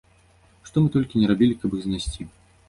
Што 0.69 0.75
мы 0.85 0.89
толькі 0.95 1.21
не 1.25 1.29
рабілі, 1.33 1.59
каб 1.67 1.77
іх 1.81 1.85
знайсці. 1.85 2.29